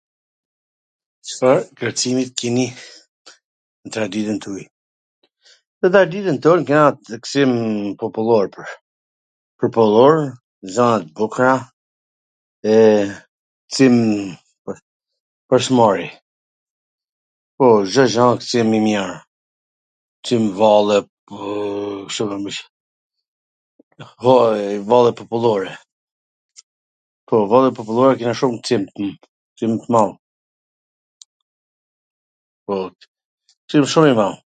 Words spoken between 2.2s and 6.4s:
kini nw traditwn tuj? Nw traditwn